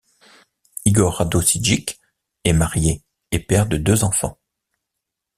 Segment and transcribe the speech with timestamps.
[0.83, 1.99] Igor Radojičić
[2.45, 4.39] est marié et père de deux enfants.